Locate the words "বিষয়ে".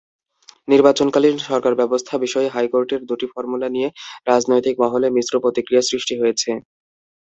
2.17-2.47